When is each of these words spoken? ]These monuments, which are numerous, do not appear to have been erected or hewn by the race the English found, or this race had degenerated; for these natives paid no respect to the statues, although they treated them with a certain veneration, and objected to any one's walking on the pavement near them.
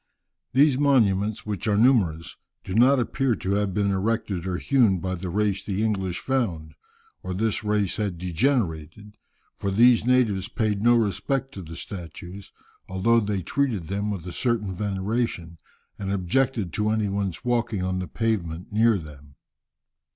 ]These 0.53 0.79
monuments, 0.79 1.45
which 1.45 1.67
are 1.67 1.77
numerous, 1.77 2.35
do 2.63 2.73
not 2.73 2.99
appear 2.99 3.35
to 3.35 3.51
have 3.51 3.71
been 3.71 3.91
erected 3.91 4.47
or 4.47 4.57
hewn 4.57 4.97
by 4.97 5.13
the 5.13 5.29
race 5.29 5.63
the 5.63 5.83
English 5.83 6.19
found, 6.21 6.73
or 7.21 7.35
this 7.35 7.63
race 7.63 7.97
had 7.97 8.17
degenerated; 8.17 9.15
for 9.55 9.69
these 9.69 10.03
natives 10.03 10.47
paid 10.47 10.81
no 10.81 10.95
respect 10.95 11.51
to 11.53 11.61
the 11.61 11.75
statues, 11.75 12.51
although 12.89 13.19
they 13.19 13.43
treated 13.43 13.89
them 13.89 14.09
with 14.09 14.25
a 14.25 14.31
certain 14.31 14.73
veneration, 14.73 15.59
and 15.99 16.11
objected 16.11 16.73
to 16.73 16.89
any 16.89 17.07
one's 17.07 17.45
walking 17.45 17.83
on 17.83 17.99
the 17.99 18.07
pavement 18.07 18.71
near 18.73 18.97
them. 18.97 19.35